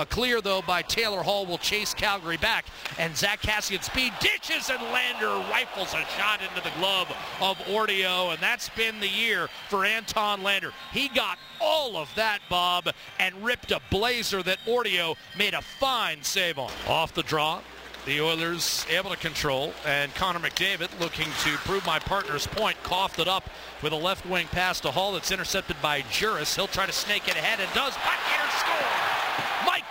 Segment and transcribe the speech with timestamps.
[0.00, 2.64] A clear, though, by Taylor Hall will chase Calgary back.
[2.98, 8.32] And Zack Kassian speed ditches and Lander rifles a shot into the glove of Ortio.
[8.32, 10.72] And that's been the year for Anton Lander.
[10.90, 16.22] He got all of that, Bob, and ripped a blazer that Ortio made a fine
[16.22, 16.72] save on.
[16.88, 17.60] Off the draw,
[18.06, 23.18] the Oilers able to control, and Connor McDavid looking to prove my partner's point, coughed
[23.18, 23.50] it up
[23.82, 26.56] with a left wing pass to Hall that's intercepted by Jooris.
[26.56, 27.94] He'll try to snake it ahead and does.
[27.96, 29.09] Backhander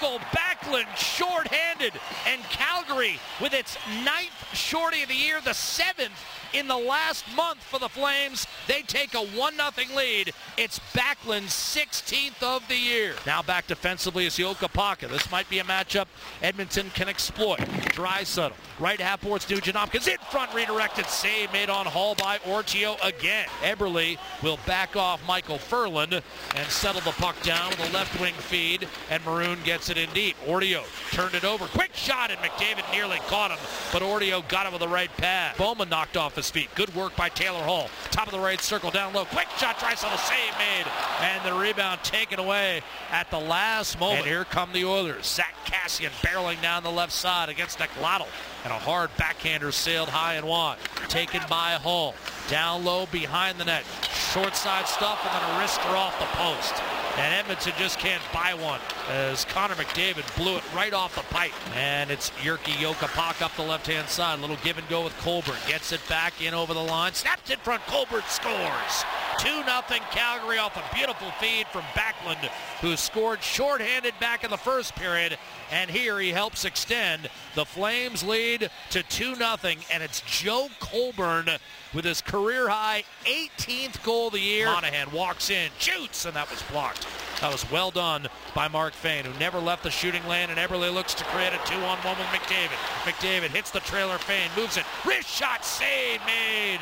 [0.09, 0.19] score!
[0.33, 1.93] Mikael Backlund short-handed,
[2.27, 6.13] and Calgary with its ninth shorty of the year, the seventh
[6.53, 8.47] in the last month for the Flames.
[8.67, 10.33] They take a 1-0 lead.
[10.57, 13.13] It's Backlund's 16th of the year.
[13.25, 15.09] Now back defensively is Jokipakka.
[15.09, 16.07] This might be a matchup
[16.41, 17.59] Edmonton can exploit.
[17.59, 20.07] Draisaitl, right half boards Nugent Hopkins.
[20.07, 23.47] In front redirected save made on Hall by Ortio again.
[23.61, 26.13] Eberle will back off Micheal Ferland
[26.55, 30.09] and settle the puck down with a left wing feed, and Maroon gets it in
[30.11, 30.35] deep.
[30.59, 31.65] Ortio turned it over.
[31.67, 33.59] Quick shot, and McDavid nearly caught him,
[33.93, 35.57] but Ortio got him with the right pass.
[35.57, 36.69] Bowman knocked off his feet.
[36.75, 37.89] Good work by Taylor Hall.
[38.11, 39.23] Top of the right circle, down low.
[39.23, 40.85] Quick shot, a save made,
[41.21, 44.19] and the rebound taken away at the last moment.
[44.19, 45.25] And here come the Oilers.
[45.25, 50.33] Zack Kassian barreling down the left side against Nick and a hard backhander sailed high
[50.33, 50.77] and wide.
[51.07, 52.15] Taken by Hall.
[52.49, 53.85] Down low behind the net.
[54.33, 56.88] Short side stuff and then a wrister off the post.
[57.19, 61.51] And Edmonton just can't buy one as Connor McDavid blew it right off the pipe.
[61.75, 64.39] And it's Jyrki Jokipakka up the left-hand side.
[64.39, 65.57] A Little give and go with Colborne.
[65.67, 67.13] Gets it back in over the line.
[67.13, 67.85] Snaps in front.
[67.87, 69.03] Colborne scores.
[69.39, 72.43] 2-0 Calgary off a beautiful feed from Backlund,
[72.81, 75.37] who scored shorthanded back in the first period.
[75.71, 79.85] And here he helps extend the Flames lead to 2-0.
[79.93, 81.49] And it's Joe Colborne
[81.93, 84.65] with his career-high 18th goal of the year.
[84.65, 87.07] Monahan walks in, shoots, and that was blocked.
[87.39, 90.93] That was well done by Mark Fayne, who never left the shooting lane, and Eberle
[90.93, 92.75] looks to create a two-on-one with McDavid.
[93.03, 96.81] McDavid hits the trailer Fayne, moves it, wrist shot, save made.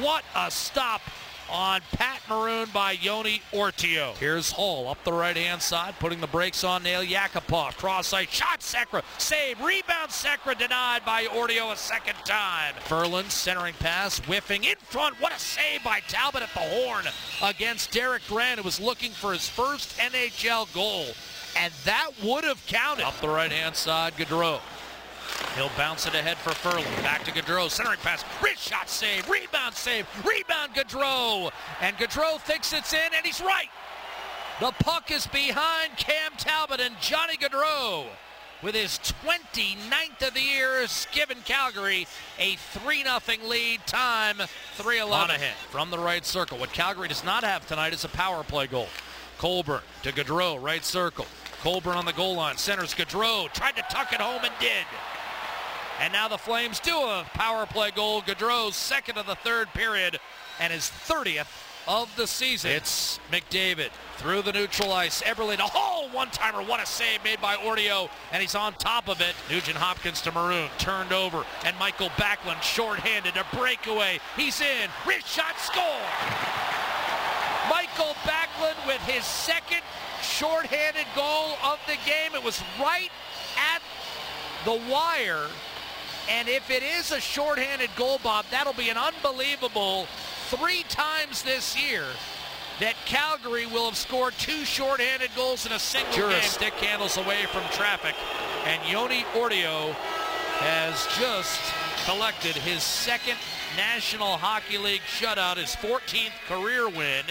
[0.00, 1.00] What a stop
[1.50, 4.14] on Pat Maroon by Joni Ortio.
[4.16, 7.76] Here's Hall up the right-hand side, putting the brakes on Nail Yakupov.
[7.76, 12.74] Cross ice, shot Sekera, save, rebound Sekera denied by Ortio a second time.
[12.80, 15.20] Ferland centering pass, whiffing in front.
[15.20, 17.06] What a save by Talbot at the horn
[17.42, 21.06] against Derek Grant, who was looking for his first NHL goal.
[21.58, 23.06] And that would have counted.
[23.06, 24.60] Up the right-hand side, Gaudreau
[25.56, 26.86] He'll bounce it ahead for Ferland.
[27.02, 27.70] Back to Gaudreau.
[27.70, 28.24] Centering pass.
[28.42, 29.28] Wrist shot save.
[29.28, 30.06] Rebound save.
[30.24, 31.50] Rebound Gaudreau.
[31.80, 33.70] And Gaudreau thinks it's in, and he's right.
[34.60, 38.04] The puck is behind Cam Talbot and Johnny Gaudreau
[38.62, 42.06] with his 29th of the year, has given Calgary
[42.38, 43.80] a 3-0 lead.
[43.86, 44.36] Time
[44.76, 45.08] 3-11.
[45.08, 46.58] Monahan from the right circle.
[46.58, 48.88] What Calgary does not have tonight is a power play goal.
[49.38, 51.26] Colborne to Gaudreau, right circle.
[51.62, 54.84] Colborne on the goal line, centers Gaudreau, tried to tuck it home and did.
[56.00, 58.22] And now the Flames do a power play goal.
[58.22, 60.18] Gaudreau's second of the third period
[60.60, 61.48] and his 30th
[61.88, 62.72] of the season.
[62.72, 65.22] It's McDavid through the neutral ice.
[65.22, 66.62] Eberle to Hall, one-timer.
[66.62, 69.34] What a save made by Ortio, and he's on top of it.
[69.50, 74.18] Nugent Hopkins to Maroon, turned over, and Mikael Backlund short-handed, a breakaway.
[74.36, 75.84] He's in, wrist shot, score!
[77.70, 79.82] Mikael Backlund with his second
[80.22, 82.34] short-handed goal of the game.
[82.34, 83.10] It was right
[83.74, 83.82] at
[84.64, 85.46] the wire
[86.30, 90.06] and if it is a shorthanded goal, Bob, that'll be an unbelievable
[90.48, 92.04] three times this year
[92.80, 96.42] that Calgary will have scored two shorthanded goals in a single Jooris game.
[96.42, 98.14] Stick handles away from traffic,
[98.64, 99.92] and Joni Ortio
[100.60, 101.60] has just
[102.04, 103.38] collected his second
[103.76, 107.24] National Hockey League shutout, his 14th career win.